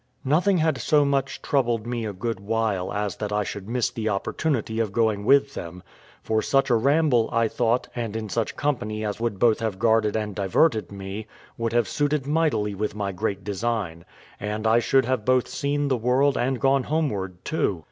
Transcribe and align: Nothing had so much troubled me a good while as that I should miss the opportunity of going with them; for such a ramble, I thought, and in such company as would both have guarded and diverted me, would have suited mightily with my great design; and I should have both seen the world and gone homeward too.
Nothing 0.25 0.57
had 0.57 0.79
so 0.79 1.05
much 1.05 1.43
troubled 1.43 1.85
me 1.85 2.05
a 2.07 2.11
good 2.11 2.39
while 2.39 2.91
as 2.91 3.17
that 3.17 3.31
I 3.31 3.43
should 3.43 3.69
miss 3.69 3.91
the 3.91 4.09
opportunity 4.09 4.79
of 4.79 4.91
going 4.91 5.25
with 5.25 5.53
them; 5.53 5.83
for 6.23 6.41
such 6.41 6.71
a 6.71 6.75
ramble, 6.75 7.29
I 7.31 7.47
thought, 7.47 7.87
and 7.95 8.15
in 8.15 8.27
such 8.27 8.55
company 8.55 9.05
as 9.05 9.19
would 9.19 9.37
both 9.37 9.59
have 9.59 9.77
guarded 9.77 10.15
and 10.15 10.33
diverted 10.33 10.91
me, 10.91 11.27
would 11.55 11.73
have 11.73 11.87
suited 11.87 12.25
mightily 12.25 12.73
with 12.73 12.95
my 12.95 13.11
great 13.11 13.43
design; 13.43 14.03
and 14.39 14.65
I 14.65 14.79
should 14.79 15.05
have 15.05 15.23
both 15.23 15.47
seen 15.47 15.87
the 15.87 15.97
world 15.97 16.35
and 16.35 16.59
gone 16.59 16.85
homeward 16.85 17.45
too. 17.45 17.79